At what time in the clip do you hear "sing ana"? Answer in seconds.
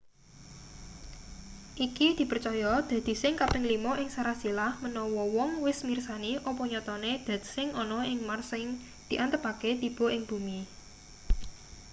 7.53-7.99